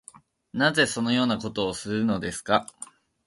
[0.53, 2.65] なぜそのようなことをするのですか